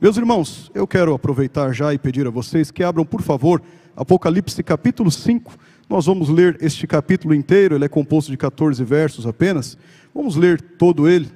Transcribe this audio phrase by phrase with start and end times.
[0.00, 3.60] Meus irmãos, eu quero aproveitar já e pedir a vocês que abram, por favor,
[3.96, 5.52] Apocalipse capítulo 5.
[5.90, 9.76] Nós vamos ler este capítulo inteiro, ele é composto de 14 versos apenas.
[10.14, 11.28] Vamos ler todo ele,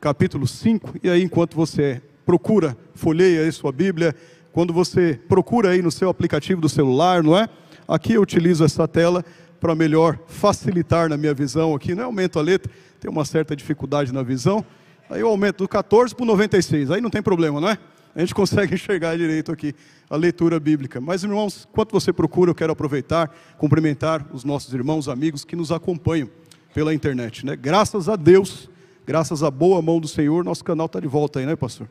[0.00, 4.12] capítulo 5, e aí enquanto você procura, folheia aí sua Bíblia,
[4.52, 7.48] quando você procura aí no seu aplicativo do celular, não é?
[7.86, 9.24] Aqui eu utilizo essa tela
[9.60, 12.06] para melhor facilitar na minha visão aqui, não é?
[12.06, 14.64] aumento a letra, tem uma certa dificuldade na visão.
[15.08, 17.78] Aí eu aumento do 14 para o 96, aí não tem problema, não é?
[18.14, 19.74] A gente consegue enxergar direito aqui
[20.08, 21.00] a leitura bíblica.
[21.00, 25.70] Mas, irmãos, enquanto você procura, eu quero aproveitar, cumprimentar os nossos irmãos, amigos que nos
[25.70, 26.28] acompanham
[26.74, 27.44] pela internet.
[27.44, 27.56] Né?
[27.56, 28.68] Graças a Deus,
[29.06, 31.88] graças à boa mão do Senhor, nosso canal está de volta aí, né, pastor?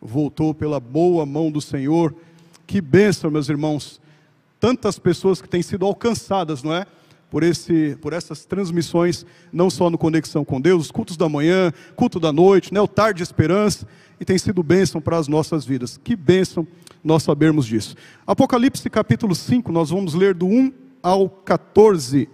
[0.00, 2.14] Voltou pela boa mão do Senhor.
[2.66, 4.00] Que bênção, meus irmãos.
[4.60, 6.86] Tantas pessoas que têm sido alcançadas, não é?
[7.30, 11.72] Por, esse, por essas transmissões, não só no Conexão com Deus, os cultos da manhã,
[11.94, 13.86] culto da noite, né, o Tarde de Esperança
[14.20, 16.00] e tem sido bênção para as nossas vidas.
[16.02, 16.66] Que bênção
[17.04, 17.94] nós sabermos disso.
[18.26, 20.72] Apocalipse capítulo 5, nós vamos ler do 1
[21.02, 22.28] ao 14.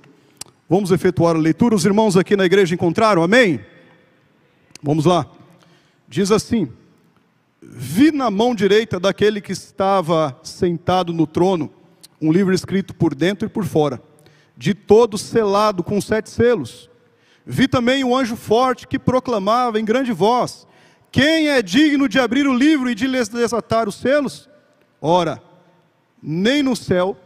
[0.68, 1.74] Vamos efetuar a leitura.
[1.74, 3.22] Os irmãos aqui na igreja encontraram?
[3.22, 3.60] Amém?
[4.82, 5.26] Vamos lá.
[6.08, 6.70] Diz assim:
[7.62, 11.70] Vi na mão direita daquele que estava sentado no trono
[12.20, 14.00] um livro escrito por dentro e por fora,
[14.56, 16.90] de todo selado com sete selos.
[17.46, 20.66] Vi também um anjo forte que proclamava em grande voz:
[21.10, 24.48] quem é digno de abrir o livro e de lhes desatar os selos?
[25.00, 25.42] Ora,
[26.22, 27.16] nem no céu,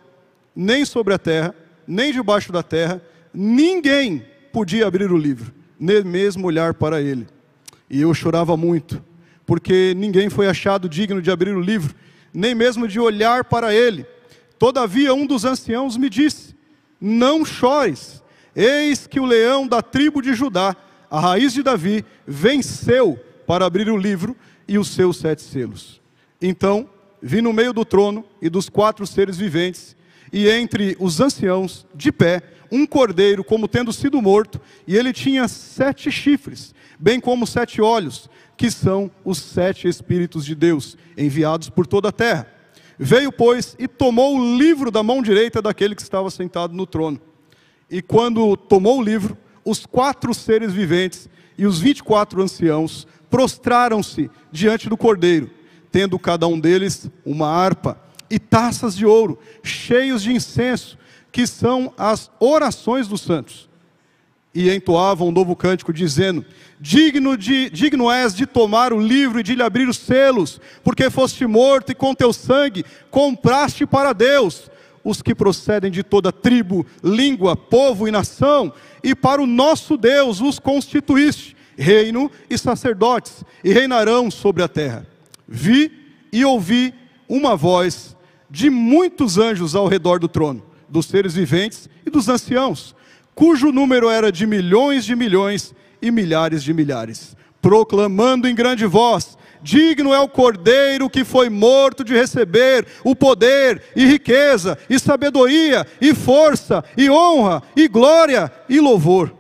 [0.55, 1.55] nem sobre a terra,
[1.87, 3.01] nem debaixo da terra,
[3.33, 7.27] ninguém podia abrir o livro, nem mesmo olhar para ele.
[7.89, 9.03] E eu chorava muito,
[9.47, 11.95] porque ninguém foi achado digno de abrir o livro,
[12.35, 14.05] nem mesmo de olhar para ele.
[14.59, 16.55] Todavia, um dos anciãos me disse:
[17.01, 18.23] Não chores,
[18.55, 20.77] eis que o leão da tribo de Judá,
[21.11, 26.01] a raiz de Davi, venceu para abrir o livro e os seus sete selos.
[26.41, 26.89] Então
[27.23, 29.97] vi no meio do trono e dos quatro seres viventes,
[30.33, 35.49] e entre os anciãos, de pé, um cordeiro, como tendo sido morto, e ele tinha
[35.49, 41.87] sete chifres, bem como sete olhos, que são os sete Espíritos de Deus, enviados por
[41.87, 42.47] toda a terra.
[42.99, 47.21] Veio, pois, e tomou o livro da mão direita daquele que estava sentado no trono.
[47.89, 53.07] E quando tomou o livro, os quatro seres viventes e os vinte e quatro anciãos
[53.31, 55.51] prostraram-se diante do cordeiro,
[55.93, 60.99] tendo cada um deles uma harpa e taças de ouro, cheios de incenso,
[61.31, 63.68] que são as orações dos santos.
[64.61, 66.45] E entoavam um novo cântico, dizendo:
[66.81, 71.09] digno, de, digno és de tomar o livro e de lhe abrir os selos, porque
[71.09, 74.69] foste morto e com teu sangue compraste para Deus
[75.05, 80.41] os que procedem de toda tribo, língua, povo e nação, e para o nosso Deus
[80.41, 85.07] os constituíste reino e sacerdotes, e reinarão sobre a terra.
[85.47, 85.93] Vi
[86.33, 86.93] e ouvi
[87.29, 88.17] uma voz
[88.51, 92.97] de muitos anjos ao redor do trono, dos seres viventes e dos anciãos,
[93.39, 95.73] cujo número era de milhões de milhões
[96.03, 102.03] e milhares de milhares, proclamando em grande voz: Digno é o cordeiro que foi morto
[102.03, 108.81] de receber o poder e riqueza e sabedoria e força e honra e glória e
[108.81, 109.33] louvor.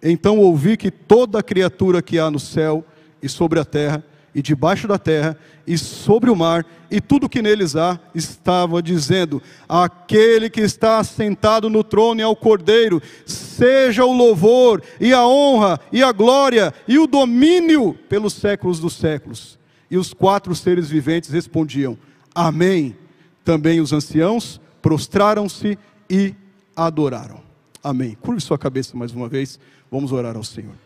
[0.00, 2.84] Então ouvi que toda criatura que há no céu
[3.20, 7.40] e sobre a terra, e debaixo da terra, e sobre o mar, e tudo que
[7.40, 14.12] neles há, estava dizendo: Aquele que está sentado no trono e ao cordeiro, seja o
[14.12, 19.58] louvor, e a honra, e a glória, e o domínio pelos séculos dos séculos.
[19.90, 21.96] E os quatro seres viventes respondiam:
[22.34, 22.96] Amém.
[23.44, 25.78] Também os anciãos prostraram-se
[26.08, 26.34] e
[26.74, 27.42] adoraram.
[27.82, 28.16] Amém.
[28.20, 29.58] Curve sua cabeça mais uma vez.
[29.90, 30.83] Vamos orar ao Senhor.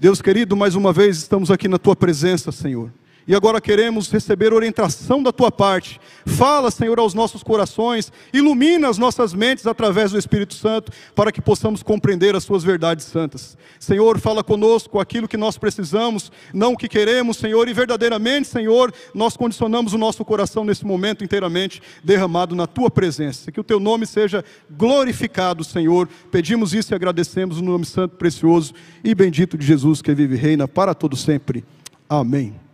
[0.00, 2.90] Deus querido, mais uma vez estamos aqui na tua presença, Senhor.
[3.30, 6.00] E agora queremos receber orientação da tua parte.
[6.26, 11.40] Fala, Senhor, aos nossos corações, ilumina as nossas mentes através do Espírito Santo, para que
[11.40, 13.56] possamos compreender as suas verdades santas.
[13.78, 18.92] Senhor, fala conosco aquilo que nós precisamos, não o que queremos, Senhor, e verdadeiramente, Senhor,
[19.14, 23.52] nós condicionamos o nosso coração nesse momento inteiramente derramado na tua presença.
[23.52, 26.08] Que o teu nome seja glorificado, Senhor.
[26.32, 28.74] Pedimos isso e agradecemos no nome santo, precioso
[29.04, 31.64] e bendito de Jesus que vive e reina para todo sempre.
[32.08, 32.69] Amém.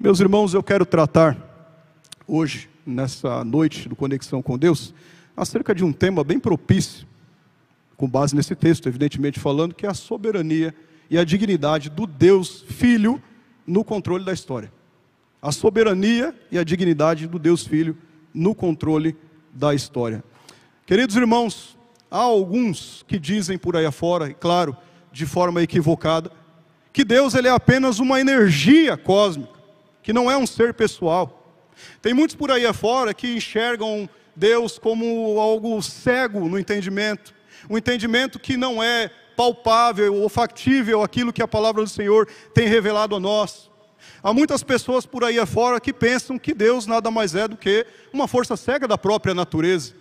[0.00, 1.36] Meus irmãos, eu quero tratar
[2.24, 4.94] hoje, nessa noite do Conexão com Deus,
[5.36, 7.04] acerca de um tema bem propício,
[7.96, 10.72] com base nesse texto, evidentemente falando, que é a soberania
[11.10, 13.20] e a dignidade do Deus Filho
[13.66, 14.72] no controle da história.
[15.42, 17.98] A soberania e a dignidade do Deus Filho
[18.32, 19.16] no controle
[19.52, 20.22] da história.
[20.86, 21.76] Queridos irmãos,
[22.08, 24.76] há alguns que dizem por aí afora, e claro,
[25.10, 26.30] de forma equivocada,
[26.92, 29.57] que Deus ele é apenas uma energia cósmica
[30.02, 31.34] que não é um ser pessoal.
[32.00, 37.34] Tem muitos por aí afora que enxergam Deus como algo cego no entendimento,
[37.68, 42.66] um entendimento que não é palpável ou factível aquilo que a palavra do Senhor tem
[42.66, 43.70] revelado a nós.
[44.22, 47.86] Há muitas pessoas por aí afora que pensam que Deus nada mais é do que
[48.12, 49.94] uma força cega da própria natureza.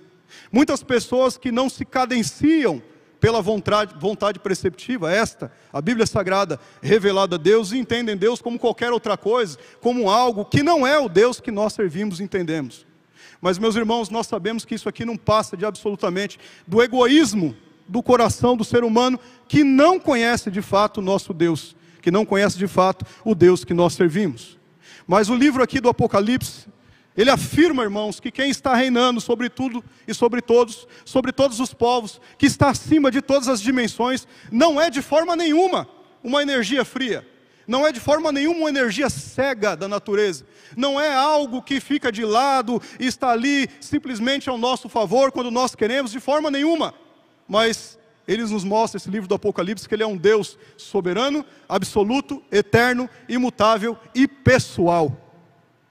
[0.51, 2.81] Muitas pessoas que não se cadenciam
[3.19, 8.59] pela vontade, vontade preceptiva, esta, a Bíblia Sagrada revelada a Deus, e entendem Deus como
[8.59, 12.85] qualquer outra coisa, como algo que não é o Deus que nós servimos e entendemos.
[13.41, 17.55] Mas, meus irmãos, nós sabemos que isso aqui não passa de absolutamente do egoísmo
[17.87, 22.25] do coração do ser humano que não conhece de fato o nosso Deus, que não
[22.25, 24.57] conhece de fato o Deus que nós servimos.
[25.05, 26.67] Mas o livro aqui do Apocalipse,
[27.17, 31.73] ele afirma, irmãos, que quem está reinando sobre tudo e sobre todos, sobre todos os
[31.73, 35.89] povos, que está acima de todas as dimensões, não é de forma nenhuma
[36.23, 37.27] uma energia fria,
[37.67, 42.11] não é de forma nenhuma uma energia cega da natureza, não é algo que fica
[42.11, 46.93] de lado e está ali simplesmente ao nosso favor quando nós queremos, de forma nenhuma,
[47.47, 47.97] mas
[48.27, 53.09] ele nos mostra, esse livro do Apocalipse, que ele é um Deus soberano, absoluto, eterno,
[53.27, 55.26] imutável e pessoal.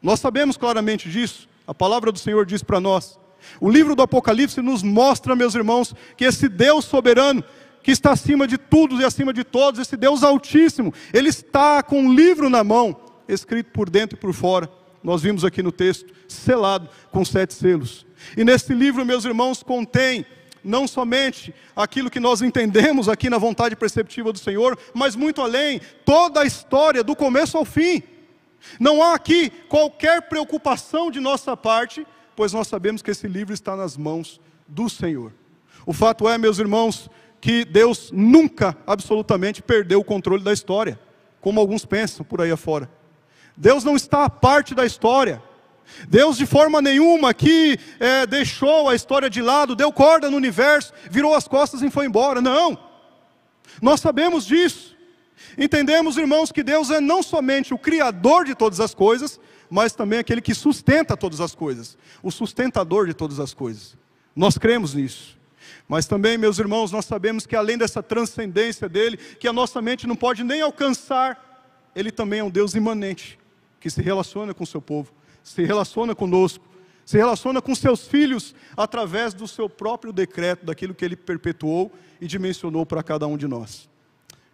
[0.06, 3.18] Nós sabemos claramente disso, a palavra do Senhor diz para nós.
[3.60, 7.42] O livro do Apocalipse nos mostra, meus irmãos, que esse Deus soberano,
[7.82, 12.02] que está acima de tudo e acima de todos, esse Deus altíssimo, ele está com
[12.02, 14.70] um livro na mão, escrito por dentro e por fora.
[15.02, 18.06] Nós vimos aqui no texto, selado com sete selos.
[18.36, 20.24] E nesse livro, meus irmãos, contém
[20.62, 25.80] não somente aquilo que nós entendemos aqui na vontade perceptiva do Senhor, mas muito além,
[26.04, 28.04] toda a história do começo ao fim.
[28.78, 33.76] Não há aqui qualquer preocupação de nossa parte, pois nós sabemos que esse livro está
[33.76, 35.32] nas mãos do Senhor.
[35.84, 37.08] O fato é, meus irmãos,
[37.40, 40.98] que Deus nunca absolutamente perdeu o controle da história,
[41.40, 42.90] como alguns pensam por aí afora.
[43.56, 45.42] Deus não está à parte da história.
[46.08, 50.92] Deus de forma nenhuma aqui é, deixou a história de lado, deu corda no universo,
[51.08, 52.40] virou as costas e foi embora.
[52.40, 52.76] Não.
[53.80, 54.95] Nós sabemos disso.
[55.56, 59.38] Entendemos, irmãos, que Deus é não somente o Criador de todas as coisas,
[59.68, 63.96] mas também aquele que sustenta todas as coisas, o sustentador de todas as coisas.
[64.34, 65.36] Nós cremos nisso.
[65.88, 70.06] Mas também, meus irmãos, nós sabemos que além dessa transcendência dele, que a nossa mente
[70.06, 73.38] não pode nem alcançar, ele também é um Deus imanente,
[73.80, 75.12] que se relaciona com o seu povo,
[75.42, 76.64] se relaciona conosco,
[77.04, 82.26] se relaciona com seus filhos através do seu próprio decreto, daquilo que ele perpetuou e
[82.26, 83.88] dimensionou para cada um de nós.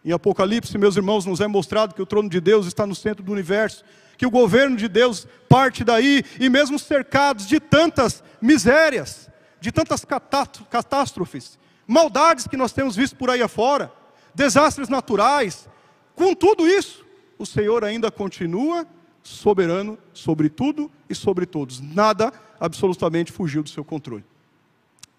[0.05, 3.23] Em Apocalipse, meus irmãos, nos é mostrado que o trono de Deus está no centro
[3.23, 3.85] do universo,
[4.19, 10.05] que o governo de Deus parte daí, e mesmo cercados de tantas misérias, de tantas
[10.05, 13.93] catástrofes, maldades que nós temos visto por aí afora,
[14.35, 15.69] desastres naturais,
[16.15, 17.05] com tudo isso,
[17.39, 18.87] o Senhor ainda continua
[19.23, 21.81] soberano sobre tudo e sobre todos.
[21.81, 24.25] Nada absolutamente fugiu do seu controle.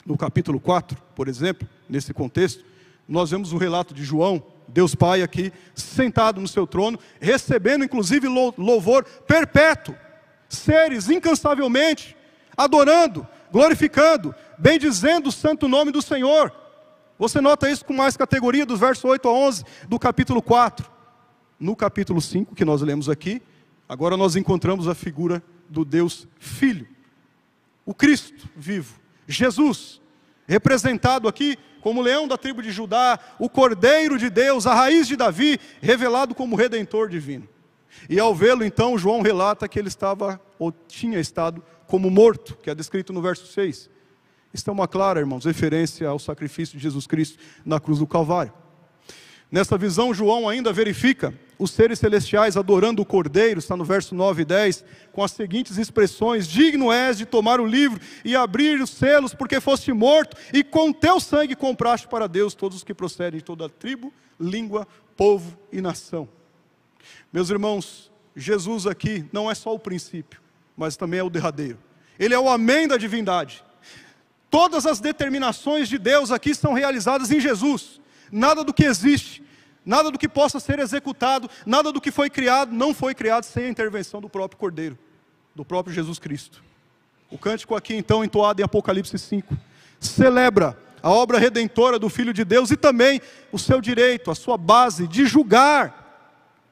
[0.05, 2.65] No capítulo 4, por exemplo, nesse contexto,
[3.07, 8.27] nós vemos o relato de João, Deus Pai aqui, sentado no seu trono, recebendo inclusive
[8.27, 9.95] louvor perpétuo,
[10.49, 12.15] seres incansavelmente,
[12.55, 16.53] adorando, glorificando, bendizendo o santo nome do Senhor.
[17.19, 20.91] Você nota isso com mais categoria dos versos 8 a 11 do capítulo 4.
[21.59, 23.41] No capítulo 5, que nós lemos aqui,
[23.87, 26.87] agora nós encontramos a figura do Deus Filho,
[27.85, 30.01] o Cristo vivo, Jesus,
[30.47, 35.17] representado aqui como leão da tribo de Judá, o Cordeiro de Deus, a raiz de
[35.17, 37.45] Davi, revelado como redentor divino.
[38.09, 42.69] E ao vê-lo, então, João relata que ele estava, ou tinha estado, como morto, que
[42.69, 43.89] é descrito no verso 6.
[44.53, 48.53] Isso é uma clara, irmãos, referência ao sacrifício de Jesus Cristo na cruz do Calvário.
[49.53, 54.41] Nessa visão, João ainda verifica os seres celestiais adorando o Cordeiro, está no verso 9
[54.41, 58.89] e 10, com as seguintes expressões: Digno és de tomar o livro e abrir os
[58.89, 63.37] selos, porque foste morto, e com teu sangue compraste para Deus todos os que procedem
[63.37, 66.27] de toda tribo, língua, povo e nação.
[67.31, 70.41] Meus irmãos, Jesus aqui não é só o princípio,
[70.75, 71.77] mas também é o derradeiro.
[72.17, 73.63] Ele é o amém da divindade.
[74.49, 78.01] Todas as determinações de Deus aqui são realizadas em Jesus.
[78.31, 79.43] Nada do que existe
[79.85, 83.65] Nada do que possa ser executado, nada do que foi criado, não foi criado sem
[83.65, 84.97] a intervenção do próprio Cordeiro,
[85.53, 86.63] do próprio Jesus Cristo.
[87.29, 89.57] O cântico aqui, então, entoado em Apocalipse 5,
[89.99, 94.57] celebra a obra redentora do Filho de Deus e também o seu direito, a sua
[94.57, 96.01] base de julgar,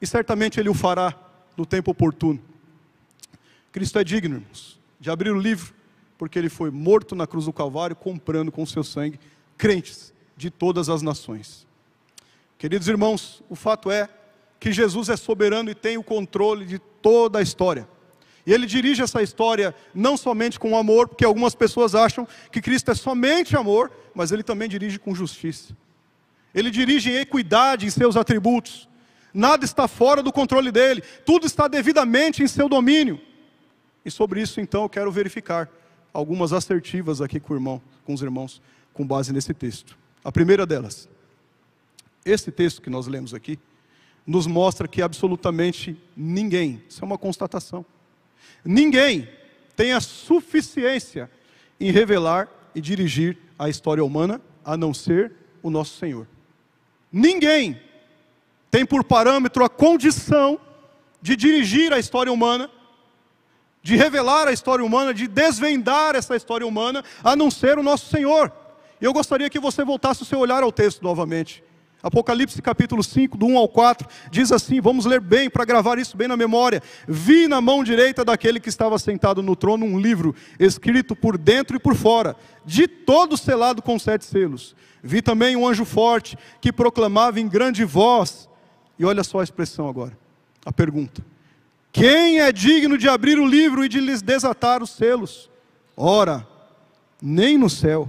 [0.00, 1.14] e certamente ele o fará
[1.54, 2.40] no tempo oportuno.
[3.70, 5.74] Cristo é digno, irmãos, de abrir o livro,
[6.16, 9.20] porque ele foi morto na cruz do Calvário, comprando com seu sangue
[9.58, 11.66] crentes de todas as nações.
[12.58, 14.08] Queridos irmãos, o fato é
[14.58, 17.88] que Jesus é soberano e tem o controle de toda a história.
[18.44, 22.90] E ele dirige essa história não somente com amor, porque algumas pessoas acham que Cristo
[22.90, 25.76] é somente amor, mas ele também dirige com justiça.
[26.52, 28.88] Ele dirige em equidade em seus atributos.
[29.32, 33.20] Nada está fora do controle dele, tudo está devidamente em seu domínio.
[34.04, 35.70] E sobre isso, então, eu quero verificar
[36.12, 38.60] algumas assertivas aqui com, irmão, com os irmãos,
[38.92, 40.01] com base nesse texto.
[40.24, 41.08] A primeira delas,
[42.24, 43.58] esse texto que nós lemos aqui,
[44.26, 47.84] nos mostra que absolutamente ninguém, isso é uma constatação,
[48.64, 49.28] ninguém
[49.74, 51.30] tem a suficiência
[51.80, 56.26] em revelar e dirigir a história humana a não ser o nosso Senhor.
[57.12, 57.80] Ninguém
[58.70, 60.58] tem por parâmetro a condição
[61.20, 62.70] de dirigir a história humana,
[63.82, 68.08] de revelar a história humana, de desvendar essa história humana, a não ser o nosso
[68.08, 68.52] Senhor.
[69.02, 71.60] E eu gostaria que você voltasse o seu olhar ao texto novamente.
[72.00, 76.16] Apocalipse capítulo 5, do 1 ao 4, diz assim: vamos ler bem, para gravar isso
[76.16, 76.80] bem na memória.
[77.08, 81.76] Vi na mão direita daquele que estava sentado no trono um livro, escrito por dentro
[81.76, 84.76] e por fora, de todo selado com sete selos.
[85.02, 88.48] Vi também um anjo forte que proclamava em grande voz,
[88.96, 90.16] e olha só a expressão agora,
[90.64, 91.24] a pergunta:
[91.90, 95.50] Quem é digno de abrir o livro e de lhes desatar os selos?
[95.96, 96.46] Ora,
[97.20, 98.08] nem no céu,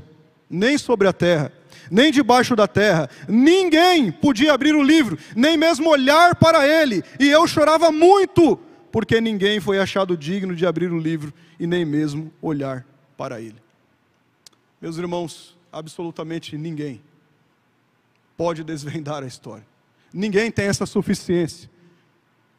[0.54, 1.52] nem sobre a terra
[1.92, 3.10] nem debaixo da terra.
[3.28, 7.04] Ninguém podia abrir o livro, nem mesmo olhar para ele.
[7.20, 8.58] E eu chorava muito,
[8.92, 12.86] porque ninguém foi achado digno de abrir o livro e nem mesmo olhar
[13.18, 13.58] para ele.
[14.82, 17.02] Meus irmãos, absolutamente ninguém
[18.36, 19.66] pode desvendar a história.
[20.12, 21.70] Ninguém tem essa suficiência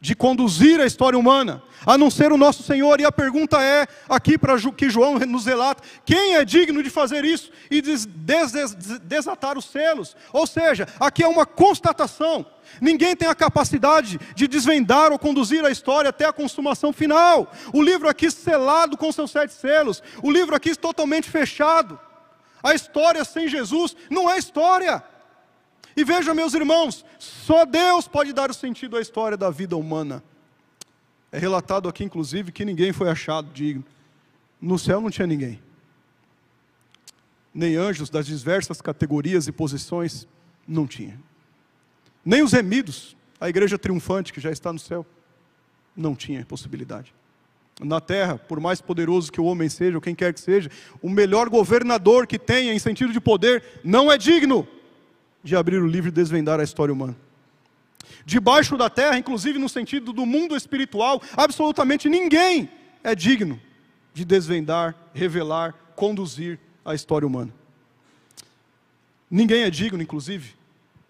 [0.05, 2.99] de conduzir a história humana, a não ser o nosso Senhor.
[2.99, 7.25] E a pergunta é, aqui para que João nos relata, quem é digno de fazer
[7.25, 10.15] isso e des des desatar os selos?
[10.31, 12.45] Ou seja, aqui é uma constatação.
[12.79, 17.51] Ninguém tem a capacidade de desvendar ou conduzir a história até a consumação final.
[17.73, 21.99] O livro aqui selado com seus sete selos, o livro aqui totalmente fechado.
[22.61, 25.03] A história sem Jesus não é história.
[25.95, 30.21] E veja, meus irmãos, só Deus pode dar o sentido à história da vida humana.
[31.31, 33.83] É relatado aqui, inclusive, que ninguém foi achado digno.
[34.59, 35.61] No céu não tinha ninguém.
[37.53, 40.27] Nem anjos das diversas categorias e posições,
[40.67, 41.17] não tinha.
[42.23, 45.05] Nem os remidos, a igreja triunfante que já está no céu,
[45.95, 47.13] não tinha possibilidade.
[47.79, 50.69] Na terra, por mais poderoso que o homem seja, ou quem quer que seja,
[51.01, 54.67] o melhor governador que tenha em sentido de poder, não é digno
[55.45, 57.15] de abrir o livro e desvendar a história humana.
[58.25, 62.67] Debaixo da terra, inclusive no sentido do mundo espiritual, absolutamente ninguém
[63.03, 63.61] é digno
[64.11, 67.53] de desvendar, revelar, conduzir a história humana.
[69.29, 70.55] Ninguém é digno, inclusive,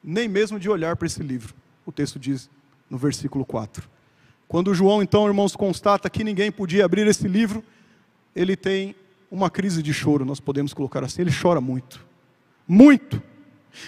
[0.04, 1.56] nem mesmo de olhar para esse livro.
[1.86, 2.50] O texto diz
[2.89, 3.88] no versículo 4.
[4.50, 7.63] Quando João, então, irmãos, constata que ninguém podia abrir esse livro,
[8.36, 8.96] ele tem
[9.32, 11.22] uma crise de choro, nós podemos colocar assim.
[11.22, 12.06] Ele chora muito.
[12.68, 13.22] Muito.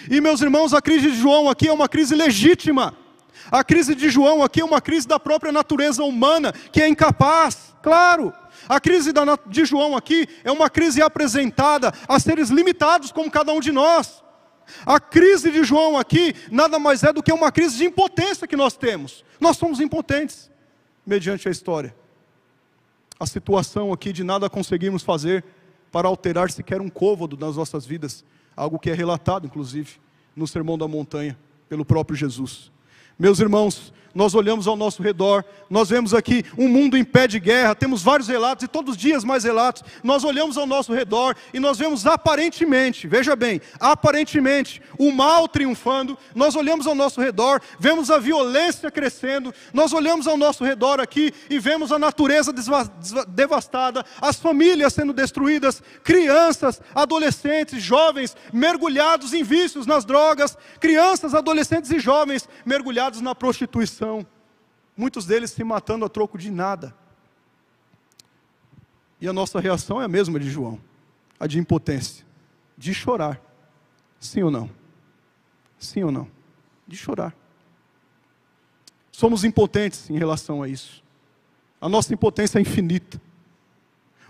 [0.09, 2.95] E meus irmãos, a crise de João aqui é uma crise legítima.
[3.51, 7.75] A crise de João aqui é uma crise da própria natureza humana, que é incapaz,
[7.81, 8.33] claro.
[8.67, 9.13] A crise
[9.47, 14.23] de João aqui é uma crise apresentada a seres limitados como cada um de nós.
[14.85, 18.57] A crise de João aqui nada mais é do que uma crise de impotência que
[18.57, 19.23] nós temos.
[19.39, 20.51] Nós somos impotentes
[21.05, 21.95] mediante a história.
[23.17, 25.43] A situação aqui de nada conseguimos fazer
[25.91, 28.25] para alterar sequer um côvado nas nossas vidas
[28.57, 29.97] algo que é relatado, inclusive,
[30.35, 31.37] no Sermão da Montanha,
[31.69, 32.71] pelo próprio Jesus.
[33.17, 37.39] Meus irmãos, nós olhamos ao nosso redor, nós vemos aqui um mundo em pé de
[37.39, 39.83] guerra, temos vários relatos e todos os dias mais relatos.
[40.03, 46.17] Nós olhamos ao nosso redor e nós vemos aparentemente, veja bem, aparentemente o mal triunfando.
[46.33, 49.53] Nós olhamos ao nosso redor, vemos a violência crescendo.
[49.71, 52.51] Nós olhamos ao nosso redor aqui e vemos a natureza
[53.27, 61.91] devastada, as famílias sendo destruídas, crianças, adolescentes, jovens mergulhados em vícios, nas drogas, crianças, adolescentes
[61.91, 64.06] e jovens mergulhados na prostituição
[64.95, 66.95] muitos deles se matando a troco de nada.
[69.19, 70.79] E a nossa reação é a mesma de João,
[71.39, 72.25] a de impotência,
[72.77, 73.41] de chorar.
[74.19, 74.69] Sim ou não?
[75.79, 76.27] Sim ou não?
[76.87, 77.35] De chorar.
[79.11, 81.03] Somos impotentes em relação a isso.
[81.81, 83.19] A nossa impotência é infinita.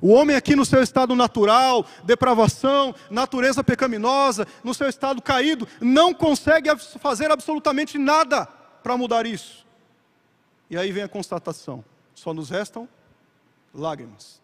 [0.01, 6.13] O homem aqui no seu estado natural, depravação, natureza pecaminosa, no seu estado caído, não
[6.13, 6.69] consegue
[6.99, 8.45] fazer absolutamente nada
[8.83, 9.66] para mudar isso.
[10.69, 11.83] E aí vem a constatação:
[12.13, 12.87] só nos restam
[13.73, 14.41] lágrimas.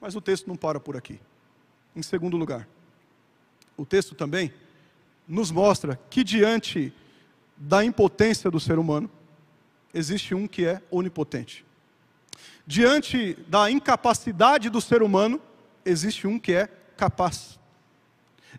[0.00, 1.20] Mas o texto não para por aqui.
[1.94, 2.68] Em segundo lugar,
[3.76, 4.52] o texto também
[5.26, 6.92] nos mostra que diante
[7.56, 9.10] da impotência do ser humano,
[9.94, 11.64] existe um que é onipotente.
[12.66, 15.40] Diante da incapacidade do ser humano,
[15.84, 16.66] existe um que é
[16.96, 17.58] capaz.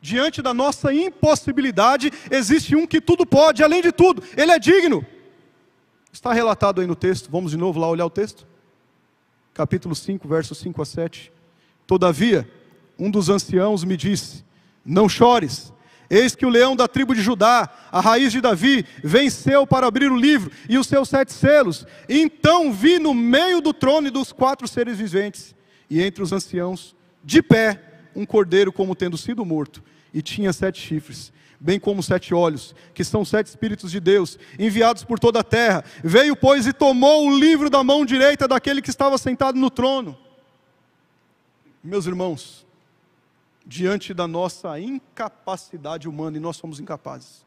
[0.02, 5.06] Diante da nossa impossibilidade, existe um que tudo pode, além de tudo, ele é digno.
[6.12, 8.48] Está relatado aí no texto, vamos de novo lá olhar o texto?
[9.54, 11.32] Capítulo 5, versos 5 a 7.
[11.86, 12.50] Todavia,
[12.98, 14.44] um dos anciãos me disse:
[14.86, 15.74] Não chores,
[16.10, 20.12] eis que o leão da tribo de Judá, a raiz de Davi, venceu para abrir
[20.12, 21.86] o livro e os seus sete selos.
[22.08, 25.56] Então vi no meio do trono e dos quatro seres viventes,
[25.90, 27.82] e entre os anciãos, de pé,
[28.16, 29.84] um cordeiro como tendo sido morto,
[30.14, 35.04] e tinha sete chifres, bem como sete olhos, que são sete espíritos de Deus, enviados
[35.04, 35.84] por toda a terra.
[36.04, 40.18] Veio, pois, e tomou o livro da mão direita daquele que estava sentado no trono.
[41.84, 42.66] Meus irmãos,
[43.66, 47.46] diante da nossa incapacidade humana, e nós somos incapazes.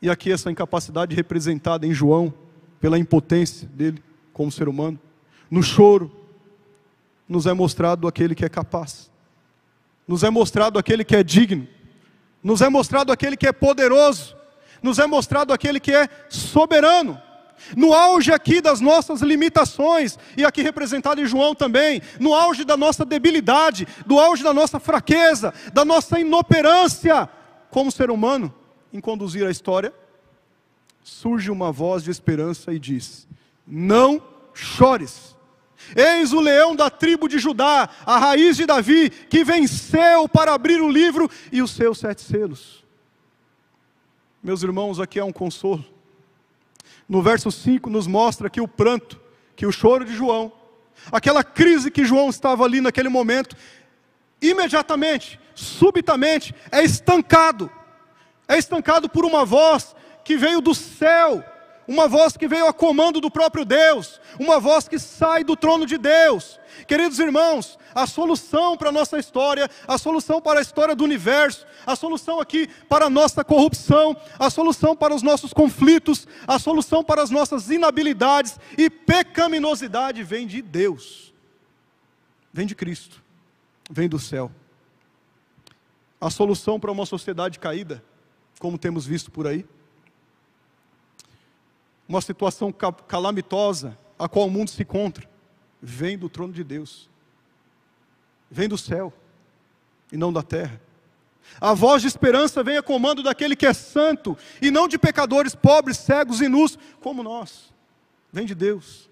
[0.00, 2.34] E aqui essa incapacidade representada em João,
[2.80, 4.98] pela impotência dele como ser humano,
[5.50, 6.10] no choro,
[7.28, 9.10] nos é mostrado aquele que é capaz,
[10.06, 11.68] nos é mostrado aquele que é digno,
[12.42, 14.36] nos é mostrado aquele que é poderoso,
[14.82, 17.20] nos é mostrado aquele que é soberano
[17.76, 22.76] no auge aqui das nossas limitações, e aqui representado em João também, no auge da
[22.76, 27.28] nossa debilidade, do auge da nossa fraqueza, da nossa inoperância
[27.70, 28.52] como ser humano
[28.92, 29.92] em conduzir a história,
[31.02, 33.26] surge uma voz de esperança e diz:
[33.66, 34.22] Não
[34.52, 35.31] chores.
[35.94, 40.80] Eis o leão da tribo de Judá, a raiz de Davi, que venceu para abrir
[40.80, 42.84] o livro e os seus sete selos.
[44.42, 45.84] Meus irmãos, aqui é um consolo
[47.12, 49.20] no verso 5 nos mostra que o pranto,
[49.54, 50.50] que o choro de João,
[51.12, 53.54] aquela crise que João estava ali naquele momento,
[54.40, 57.70] imediatamente, subitamente, é estancado.
[58.48, 61.44] É estancado por uma voz que veio do céu,
[61.86, 65.86] uma voz que veio a comando do próprio Deus, uma voz que sai do trono
[65.86, 66.60] de Deus.
[66.86, 71.66] Queridos irmãos, a solução para a nossa história, a solução para a história do universo,
[71.86, 77.02] a solução aqui para a nossa corrupção, a solução para os nossos conflitos, a solução
[77.02, 81.34] para as nossas inabilidades e pecaminosidade vem de Deus,
[82.52, 83.22] vem de Cristo,
[83.90, 84.50] vem do céu.
[86.20, 88.02] A solução para uma sociedade caída,
[88.60, 89.66] como temos visto por aí,
[92.08, 92.72] uma situação
[93.06, 95.28] calamitosa a qual o mundo se encontra,
[95.80, 97.10] vem do trono de Deus
[98.52, 99.12] vem do céu
[100.12, 100.78] e não da terra.
[101.60, 105.54] A voz de esperança vem a comando daquele que é santo e não de pecadores
[105.54, 107.72] pobres, cegos e nus como nós.
[108.30, 109.10] Vem de Deus.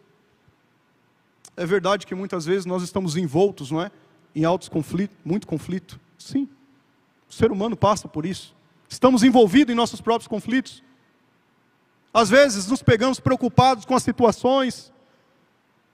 [1.57, 3.91] É verdade que muitas vezes nós estamos envoltos, não é?
[4.35, 5.99] Em altos conflitos, muito conflito.
[6.19, 6.49] Sim.
[7.29, 8.55] O ser humano passa por isso.
[8.89, 10.83] Estamos envolvidos em nossos próprios conflitos.
[12.13, 14.93] Às vezes nos pegamos preocupados com as situações,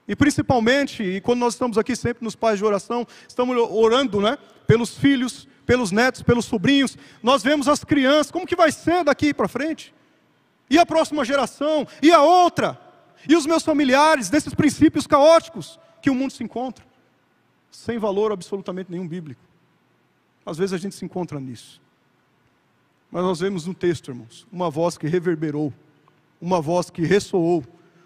[0.08, 4.38] e principalmente, e quando nós estamos aqui sempre nos pais de oração, estamos orando, né?
[4.66, 6.96] Pelos filhos, pelos netos, pelos sobrinhos.
[7.22, 9.92] Nós vemos as crianças, como que vai ser daqui para frente?
[10.70, 11.86] E a próxima geração?
[12.00, 12.80] E a outra?
[13.28, 16.84] E os meus familiares, desses princípios caóticos que o mundo se encontra?
[17.70, 19.40] Sem valor absolutamente nenhum bíblico.
[20.44, 21.80] Às vezes a gente se encontra nisso.
[23.10, 25.72] Mas nós vemos no texto, irmãos, uma voz que reverberou,
[26.40, 27.64] uma voz que ressoou,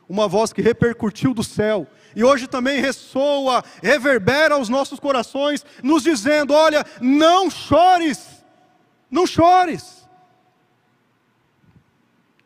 [0.08, 6.02] uma voz que repercutiu do céu, e hoje também ressoa, reverbera aos nossos corações, nos
[6.02, 8.44] dizendo: olha, não chores,
[9.10, 10.08] não chores.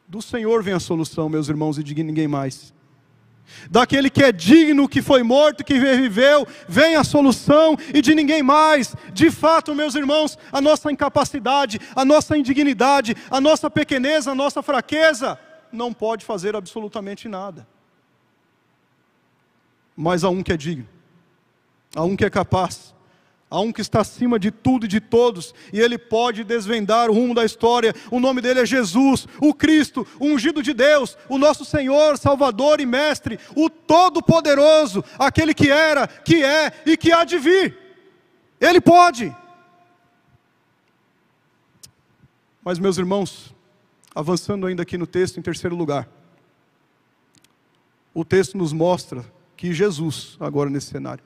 [0.07, 2.75] Do Senhor vem a solução, meus irmãos, e de ninguém mais.
[3.70, 8.42] Daquele que é digno, que foi morto, que reviveu, vem a solução e de ninguém
[8.42, 8.94] mais.
[9.12, 14.62] De fato, meus irmãos, a nossa incapacidade, a nossa indignidade, a nossa pequeneza, a nossa
[14.62, 15.38] fraqueza,
[15.75, 17.67] não pode fazer absolutamente nada.
[19.97, 20.89] Mas há um que é digno,
[21.95, 22.95] há um que é capaz,
[23.49, 27.15] há um que está acima de tudo e de todos, e ele pode desvendar o
[27.15, 27.95] rumo da história.
[28.11, 32.81] O nome dele é Jesus, o Cristo, o ungido de Deus, o nosso Senhor, Salvador
[32.81, 37.79] e Mestre, o Todo-Poderoso, aquele que era, que é e que há de vir.
[38.61, 39.35] Ele pode.
[42.65, 43.54] Mas, meus irmãos,
[44.14, 46.09] Avançando ainda aqui no texto, em terceiro lugar.
[48.12, 49.24] O texto nos mostra
[49.57, 51.24] que Jesus, agora nesse cenário,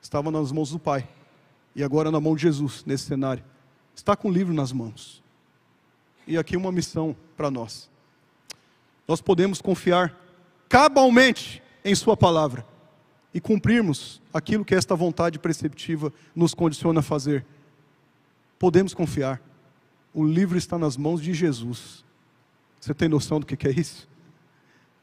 [0.00, 1.08] estava nas mãos do Pai.
[1.74, 3.42] E agora na mão de Jesus, nesse cenário.
[3.94, 5.22] Está com o livro nas mãos.
[6.26, 7.88] E aqui uma missão para nós.
[9.08, 10.18] Nós podemos confiar
[10.68, 12.66] cabalmente em Sua palavra
[13.34, 17.44] e cumprirmos aquilo que esta vontade preceptiva nos condiciona a fazer.
[18.58, 19.40] Podemos confiar.
[20.14, 22.04] O livro está nas mãos de Jesus.
[22.78, 24.08] Você tem noção do que é isso?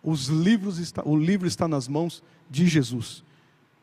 [0.04, 3.24] Os livros está, o livro está nas mãos de Jesus.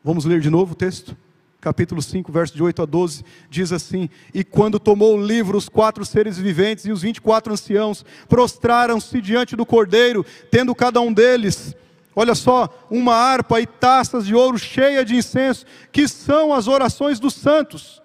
[0.05, 1.17] Vamos ler de novo o texto?
[1.61, 5.69] Capítulo 5, verso de 8 a 12, diz assim: E quando tomou o livro, os
[5.69, 11.01] quatro seres viventes e os vinte e quatro anciãos prostraram-se diante do cordeiro, tendo cada
[11.01, 11.75] um deles,
[12.15, 17.19] olha só, uma harpa e taças de ouro cheia de incenso, que são as orações
[17.19, 18.01] dos santos,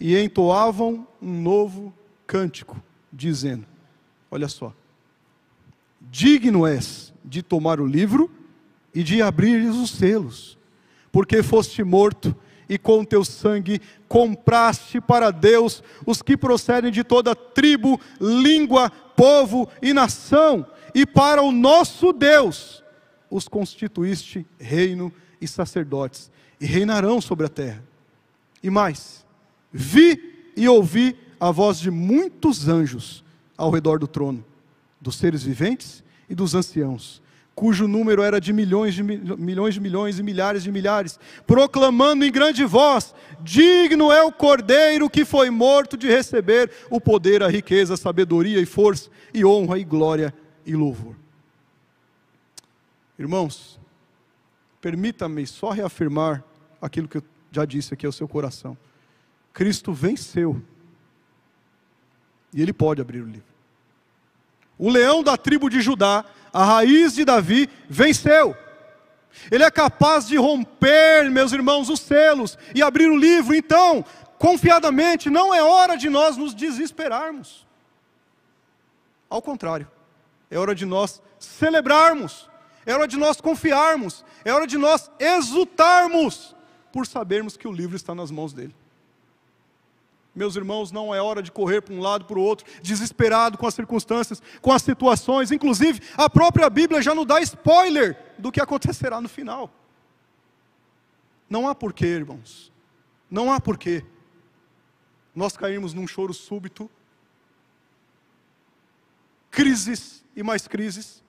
[0.00, 1.94] e entoavam um novo
[2.26, 3.66] cântico, dizendo:
[4.30, 4.74] Olha só,
[6.00, 8.30] digno és de tomar o livro
[8.94, 10.58] e de abrir os selos,
[11.10, 12.34] porque foste morto
[12.68, 19.68] e com teu sangue compraste para Deus os que procedem de toda tribo, língua, povo
[19.80, 22.82] e nação, e para o nosso Deus
[23.30, 27.84] os constituíste reino e sacerdotes, e reinarão sobre a terra.
[28.62, 29.24] E mais,
[29.72, 33.24] vi e ouvi a voz de muitos anjos
[33.56, 34.44] ao redor do trono,
[35.00, 37.22] dos seres viventes e dos anciãos,
[37.54, 42.30] cujo número era de milhões de milhões de milhões e milhares de milhares, proclamando em
[42.30, 47.94] grande voz: Digno é o Cordeiro que foi morto de receber o poder, a riqueza,
[47.94, 51.16] a sabedoria e força, e honra e glória e louvor.
[53.18, 53.80] Irmãos,
[54.80, 56.44] permita-me só reafirmar
[56.80, 58.76] aquilo que eu já disse aqui ao seu coração.
[59.52, 60.60] Cristo venceu.
[62.56, 63.54] E ele pode abrir o livro.
[64.78, 68.56] O leão da tribo de Judá, a raiz de Davi, venceu.
[69.50, 73.54] Ele é capaz de romper, meus irmãos, os selos e abrir o livro.
[73.54, 74.02] Então,
[74.38, 77.66] confiadamente, não é hora de nós nos desesperarmos.
[79.28, 79.86] Ao contrário,
[80.50, 82.48] é hora de nós celebrarmos,
[82.86, 86.56] é hora de nós confiarmos, é hora de nós exultarmos
[86.90, 88.74] por sabermos que o livro está nas mãos dele.
[90.36, 93.66] Meus irmãos, não é hora de correr para um lado para o outro, desesperado com
[93.66, 95.50] as circunstâncias, com as situações.
[95.50, 99.70] Inclusive, a própria Bíblia já nos dá spoiler do que acontecerá no final.
[101.48, 102.70] Não há porquê, irmãos.
[103.30, 104.04] Não há porquê
[105.34, 106.90] nós cairmos num choro súbito,
[109.50, 111.22] crises e mais crises,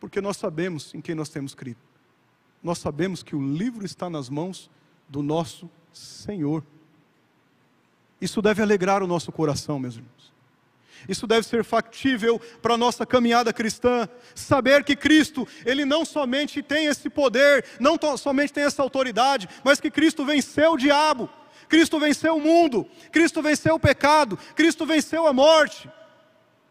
[0.00, 1.80] porque nós sabemos em quem nós temos crido.
[2.62, 4.70] Nós sabemos que o livro está nas mãos
[5.08, 6.64] do nosso Senhor.
[8.20, 10.32] Isso deve alegrar o nosso coração, meus irmãos.
[11.08, 14.08] Isso deve ser factível para a nossa caminhada cristã.
[14.34, 19.80] Saber que Cristo, Ele não somente tem esse poder, não somente tem essa autoridade, mas
[19.80, 21.28] que Cristo venceu o diabo,
[21.68, 25.90] Cristo venceu o mundo, Cristo venceu o pecado, Cristo venceu a morte.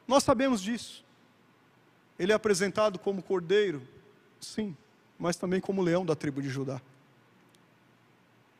[0.08, 1.04] Nós sabemos disso.
[2.18, 3.82] Ele é apresentado como cordeiro,
[4.40, 4.76] sim,
[5.20, 6.82] mas também como leão da tribo de Judá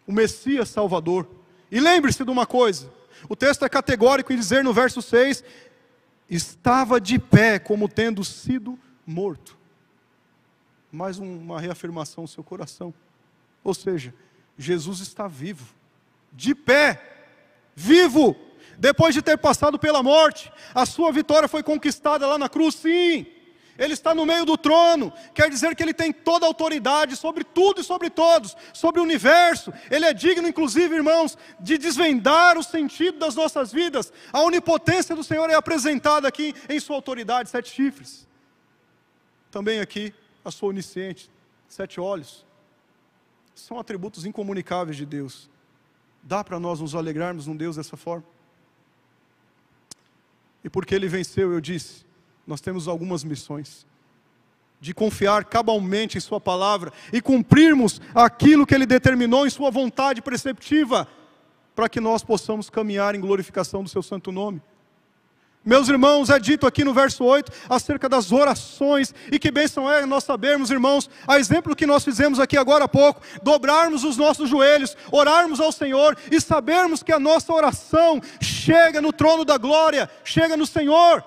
[0.08, 1.28] o Messias Salvador.
[1.72, 2.92] E lembre-se de uma coisa:
[3.30, 5.44] o texto é categórico em dizer no verso 6:
[6.30, 9.58] estava de pé como tendo sido morto.
[10.92, 12.94] Mais uma reafirmação no seu coração.
[13.64, 14.14] Ou seja,
[14.58, 15.74] Jesus está vivo,
[16.32, 17.02] de pé,
[17.76, 18.36] vivo,
[18.78, 23.26] depois de ter passado pela morte, a sua vitória foi conquistada lá na cruz, sim.
[23.78, 27.44] Ele está no meio do trono, quer dizer que ele tem toda a autoridade sobre
[27.44, 29.74] tudo e sobre todos, sobre o universo.
[29.90, 34.14] Ele é digno, inclusive, irmãos, de desvendar o sentido das nossas vidas.
[34.32, 38.28] A onipotência do Senhor é apresentada aqui em sua autoridade, sete chifres.
[39.50, 40.14] Também aqui
[40.46, 41.30] a sua onisciente,
[41.68, 42.46] sete olhos.
[43.56, 45.50] São atributos incomunicáveis de Deus.
[46.22, 48.26] Dá para nós nos alegrarmos num Deus dessa forma?
[50.64, 52.06] E porque ele venceu, eu disse,
[52.46, 53.86] nós temos algumas missões
[54.84, 60.22] de confiar cabalmente em Sua palavra e cumprirmos aquilo que Ele determinou em Sua vontade
[60.22, 61.08] preceptiva,
[61.74, 64.62] para que nós possamos caminhar em glorificação do Seu santo nome.
[65.66, 70.06] Meus irmãos, é dito aqui no verso 8 acerca das orações, e que bênção é
[70.06, 74.50] nós sabermos, irmãos, a exemplo que nós fizemos aqui agora há pouco, dobrarmos os nossos
[74.50, 80.10] joelhos, orarmos ao Senhor e sabermos que a nossa oração chega no trono da glória,
[80.26, 81.24] chega no Senhor.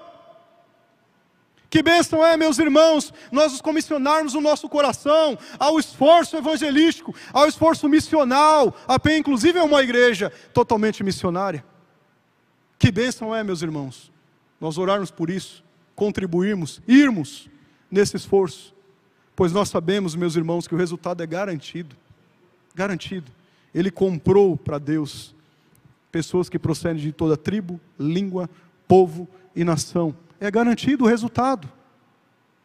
[1.68, 7.48] Que bênção é, meus irmãos, nós nos comissionarmos o nosso coração ao esforço evangelístico, ao
[7.48, 8.74] esforço missional.
[8.86, 11.64] A PEN, inclusive, é uma igreja totalmente missionária.
[12.78, 14.12] Que bênção é, meus irmãos,
[14.60, 17.48] nós orarmos por isso, contribuirmos, irmos
[17.90, 18.74] nesse esforço,
[19.34, 21.96] pois nós sabemos, meus irmãos, que o resultado é garantido.
[22.74, 23.32] Garantido.
[23.74, 25.34] Ele comprou para Deus
[26.12, 28.48] pessoas que procedem de toda tribo, língua,
[28.86, 31.70] povo e nação é garantido o resultado.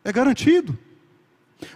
[0.03, 0.77] É garantido.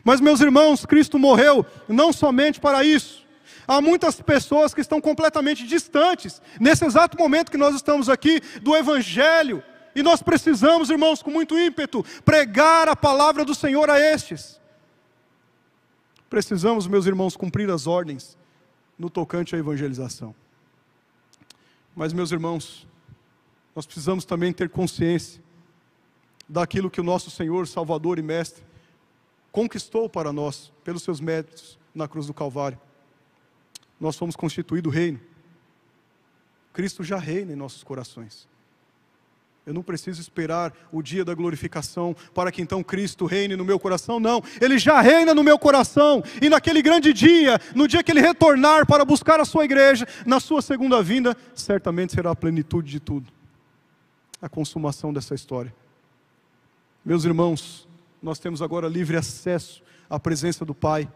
[0.03, 3.25] Mas, meus irmãos, Cristo morreu não somente para isso.
[3.67, 8.75] Há muitas pessoas que estão completamente distantes, nesse exato momento que nós estamos aqui, do
[8.75, 9.63] Evangelho
[9.95, 14.59] E nós precisamos, irmãos, com muito ímpeto, pregar a palavra do Senhor a estes.
[16.29, 18.37] Precisamos, meus irmãos, cumprir as ordens
[18.99, 20.35] no tocante à evangelização.
[21.95, 22.85] Mas, meus irmãos,
[23.73, 25.41] nós precisamos também ter consciência
[26.47, 28.63] daquilo que o nosso Senhor, Salvador e Mestre
[29.51, 32.79] conquistou para nós, pelos seus méritos na cruz do Calvário.
[33.99, 35.19] Nós fomos constituído reino.
[36.73, 38.47] Cristo já reina em nossos corações.
[39.65, 43.79] Eu não preciso esperar o dia da glorificação para que então Cristo reine no meu
[43.79, 44.43] coração, não.
[44.61, 48.85] Ele já reina no meu coração, e naquele grande dia, no dia que ele retornar
[48.85, 53.33] para buscar a sua igreja, na sua segunda vinda, certamente será a plenitude de tudo
[54.41, 55.73] a consumação dessa história.
[57.05, 57.87] Meus irmãos,
[58.21, 61.07] nós temos agora livre acesso à presença do Pai.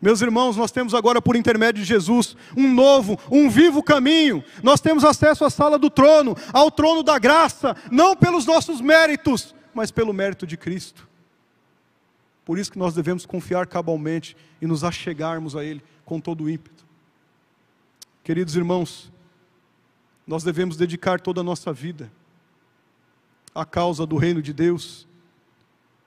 [0.00, 4.44] Meus irmãos, nós temos agora, por intermédio de Jesus, um novo, um vivo caminho.
[4.62, 9.52] Nós temos acesso à sala do trono, ao trono da graça, não pelos nossos méritos,
[9.74, 11.08] mas pelo mérito de Cristo.
[12.44, 16.50] Por isso que nós devemos confiar cabalmente e nos achegarmos a Ele com todo o
[16.50, 16.84] ímpeto.
[18.22, 19.12] Queridos irmãos,
[20.24, 22.12] nós devemos dedicar toda a nossa vida
[23.52, 25.08] à causa do reino de Deus.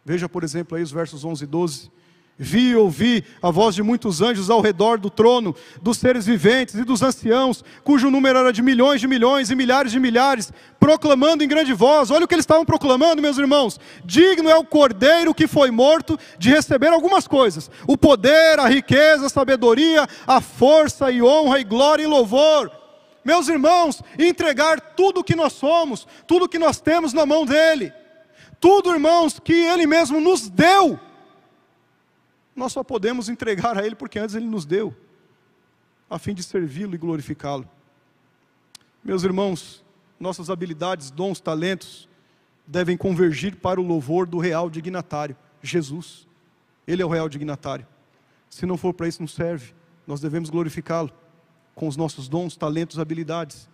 [0.05, 1.91] Veja, por exemplo, aí os versos 11 e 12.
[2.37, 6.75] Vi e ouvi a voz de muitos anjos ao redor do trono, dos seres viventes
[6.75, 11.45] e dos anciãos, cujo número era de milhões de milhões e milhares de milhares, proclamando
[11.45, 13.79] em grande voz: olha o que eles estavam proclamando, meus irmãos.
[14.03, 19.27] Digno é o cordeiro que foi morto de receber algumas coisas: o poder, a riqueza,
[19.27, 22.69] a sabedoria, a força e honra e glória e louvor.
[23.23, 27.45] Meus irmãos, entregar tudo o que nós somos, tudo o que nós temos na mão
[27.45, 27.91] dele,
[28.65, 30.99] tudo, irmãos, que ele mesmo nos deu
[32.55, 34.95] nós só podemos entregar a Ele porque antes Ele nos deu,
[36.09, 37.67] a fim de servi-lo e glorificá-lo.
[39.03, 39.83] Meus irmãos,
[40.19, 42.07] nossas habilidades, dons, talentos
[42.65, 46.25] devem convergir para o louvor do real dignatário, Jesus.
[46.87, 47.85] Ele é o real dignatário.
[48.49, 49.73] Se não for para isso, não serve.
[50.07, 51.11] Nós devemos glorificá-lo
[51.73, 53.67] com os nossos dons, talentos, habilidades,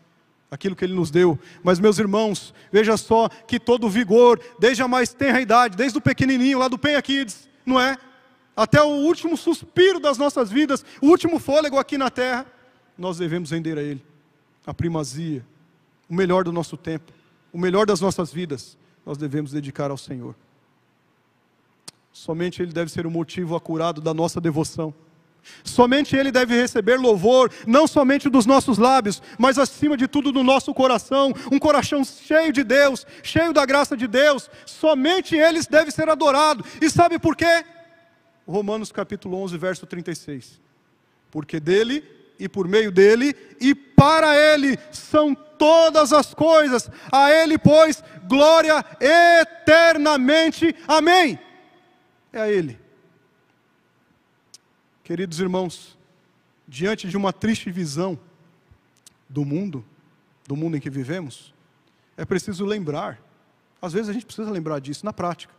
[0.51, 1.39] aquilo que Ele nos deu.
[1.63, 6.01] Mas, meus irmãos, veja só que todo vigor, desde a mais tenra idade, desde o
[6.01, 7.97] pequenininho lá do Penha Kids, não é?
[8.55, 12.45] até o último suspiro das nossas vidas, o último fôlego aqui na terra,
[12.97, 14.03] nós devemos render a Ele
[14.65, 15.43] a primazia,
[16.07, 17.11] o melhor do nosso tempo,
[17.51, 20.35] o melhor das nossas vidas, nós devemos dedicar ao Senhor.
[22.11, 24.93] Somente Ele deve ser o motivo acurado da nossa devoção.
[25.63, 30.43] Somente Ele deve receber louvor, não somente dos nossos lábios, mas acima de tudo do
[30.43, 34.49] nosso coração, um coração cheio de Deus, cheio da graça de Deus.
[34.65, 36.63] Somente Ele deve ser adorado.
[36.81, 37.65] E sabe por quê?
[38.47, 40.59] Romanos capítulo 11, verso 36.
[41.29, 42.03] Porque dele
[42.41, 46.89] e por meio dele e para ele são todas as coisas.
[47.11, 50.75] A ele, pois, glória eternamente.
[50.87, 51.39] Amém.
[52.33, 52.80] É a ele.
[55.11, 55.97] Queridos irmãos,
[56.65, 58.17] diante de uma triste visão
[59.27, 59.83] do mundo,
[60.47, 61.53] do mundo em que vivemos,
[62.15, 63.21] é preciso lembrar,
[63.81, 65.53] às vezes a gente precisa lembrar disso na prática,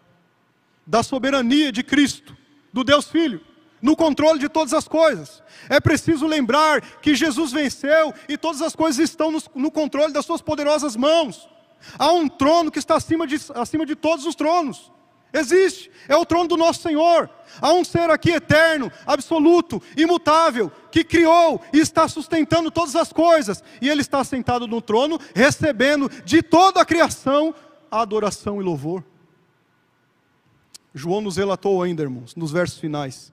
[0.87, 2.35] da soberania de Cristo,
[2.73, 3.43] do Deus Filho,
[3.83, 5.43] no controle de todas as coisas.
[5.69, 10.41] É preciso lembrar que Jesus venceu e todas as coisas estão no, controle das suas
[10.41, 11.47] poderosas mãos.
[11.99, 14.91] Há um trono que está acima de, acima de todos os tronos.
[15.33, 17.31] Existe, é o trono do nosso Senhor.
[17.61, 23.65] Há um ser aqui eterno, absoluto, imutável, que criou e está sustentando todas as coisas,
[23.81, 27.55] e Ele está sentado no trono, recebendo de toda a criação
[27.91, 29.05] a adoração e louvor.
[30.95, 33.33] João nos relatou ainda, irmãos, nos versos finais,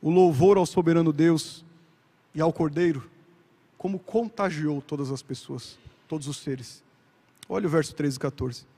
[0.00, 1.64] o louvor ao soberano Deus
[2.34, 3.10] e ao Cordeiro,
[3.76, 6.82] como contagiou todas as pessoas, todos os seres.
[7.48, 8.77] Olha o verso 13 e 14.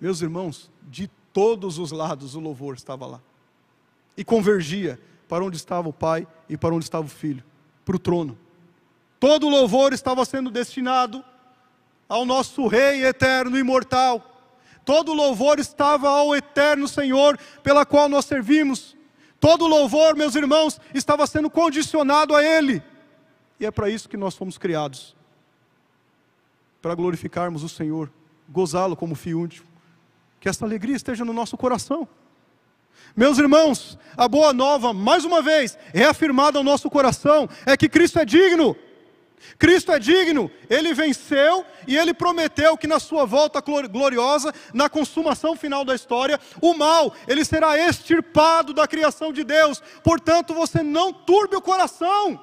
[0.00, 3.20] Meus irmãos, de todos os lados o louvor estava lá.
[4.16, 7.44] E convergia para onde estava o Pai e para onde estava o Filho
[7.84, 8.38] para o trono.
[9.18, 11.24] Todo o louvor estava sendo destinado
[12.08, 14.38] ao nosso Rei eterno e imortal
[14.88, 18.96] Todo louvor estava ao eterno Senhor, pela qual nós servimos.
[19.38, 22.82] Todo louvor, meus irmãos, estava sendo condicionado a Ele.
[23.60, 25.14] E é para isso que nós fomos criados
[26.80, 28.10] para glorificarmos o Senhor,
[28.48, 29.67] gozá-lo como fio último.
[30.40, 32.08] Que essa alegria esteja no nosso coração.
[33.16, 38.18] Meus irmãos, a boa nova, mais uma vez, reafirmada ao nosso coração, é que Cristo
[38.18, 38.76] é digno.
[39.58, 45.56] Cristo é digno, ele venceu e ele prometeu que na sua volta gloriosa, na consumação
[45.56, 49.82] final da história, o mal, ele será extirpado da criação de Deus.
[50.02, 52.40] Portanto, você não turbe o coração.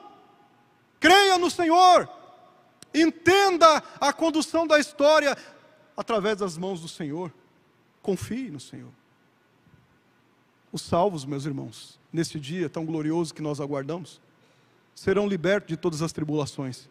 [1.00, 2.10] Creia no Senhor.
[2.94, 5.38] Entenda a condução da história
[5.96, 7.32] através das mãos do Senhor.
[8.06, 8.92] Confie no Senhor.
[10.72, 14.22] Os salvos, meus irmãos, nesse dia tão glorioso que nós aguardamos,
[14.94, 16.88] serão libertos de todas as tribulações.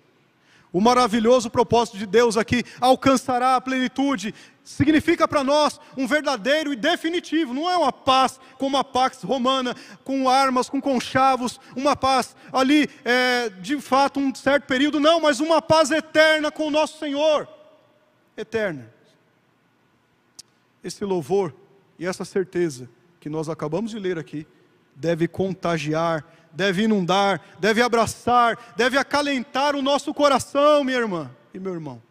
[0.72, 4.34] O maravilhoso propósito de Deus aqui alcançará a plenitude.
[4.64, 7.54] Significa para nós um verdadeiro e definitivo.
[7.54, 9.72] Não é uma paz como a pax romana,
[10.02, 14.98] com armas, com conchavos, uma paz ali é, de fato um certo período.
[14.98, 17.48] Não, mas uma paz eterna com o nosso Senhor.
[18.36, 18.92] Eterna.
[20.84, 21.52] Esse louvor
[21.98, 24.46] e essa certeza que nós acabamos de ler aqui
[24.94, 31.74] deve contagiar deve inundar, deve abraçar, deve acalentar o nosso coração, minha irmã e meu
[31.74, 32.02] irmão.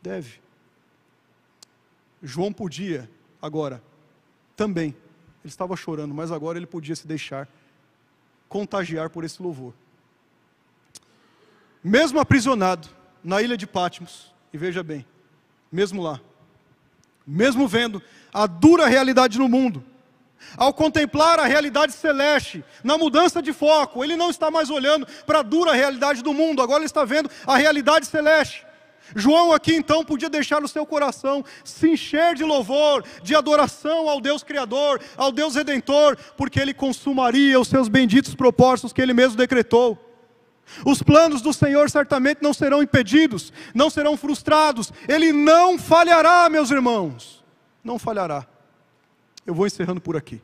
[0.00, 0.40] Deve.
[2.22, 3.82] João podia, agora,
[4.56, 4.96] também,
[5.44, 7.48] ele estava chorando, mas agora ele podia se deixar
[8.48, 9.74] contagiar por esse louvor.
[11.82, 12.88] Mesmo aprisionado
[13.24, 15.04] na ilha de Patmos, e veja bem,
[15.70, 16.20] mesmo lá,
[17.26, 19.84] mesmo vendo a dura realidade no mundo,
[20.56, 25.40] ao contemplar a realidade celeste, na mudança de foco, ele não está mais olhando para
[25.40, 28.66] a dura realidade do mundo, agora ele está vendo a realidade celeste.
[29.14, 34.20] João aqui então podia deixar o seu coração se encher de louvor, de adoração ao
[34.20, 39.36] Deus Criador, ao Deus Redentor, porque ele consumaria os seus benditos propósitos que ele mesmo
[39.36, 40.11] decretou.
[40.84, 46.70] Os planos do Senhor certamente não serão impedidos, não serão frustrados, ele não falhará, meus
[46.70, 47.44] irmãos,
[47.82, 48.46] não falhará.
[49.46, 50.40] Eu vou encerrando por aqui.